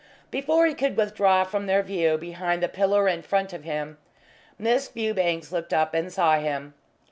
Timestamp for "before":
0.31-0.65